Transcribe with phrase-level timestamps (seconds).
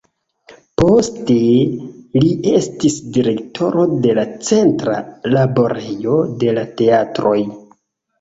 [0.83, 1.33] Poste
[2.23, 4.95] li estis direktoro de la Centra
[5.35, 7.37] Laborejo de la Teatroj.